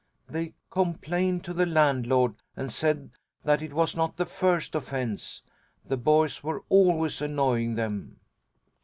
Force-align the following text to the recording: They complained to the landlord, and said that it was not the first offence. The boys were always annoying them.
They 0.27 0.55
complained 0.71 1.43
to 1.43 1.53
the 1.53 1.67
landlord, 1.67 2.33
and 2.57 2.71
said 2.73 3.11
that 3.43 3.61
it 3.61 3.71
was 3.71 3.95
not 3.95 4.17
the 4.17 4.25
first 4.25 4.73
offence. 4.73 5.43
The 5.85 5.95
boys 5.95 6.43
were 6.43 6.63
always 6.69 7.21
annoying 7.21 7.75
them. 7.75 8.19